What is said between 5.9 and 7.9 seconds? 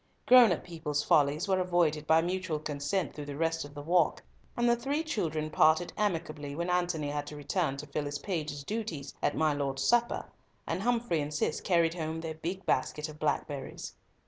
amicably when Antony had to return to